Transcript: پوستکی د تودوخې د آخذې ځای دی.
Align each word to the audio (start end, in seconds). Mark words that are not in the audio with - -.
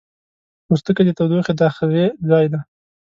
پوستکی 0.65 1.03
د 1.05 1.09
تودوخې 1.17 1.53
د 1.57 1.61
آخذې 1.69 2.05
ځای 2.29 2.45
دی. 2.51 2.59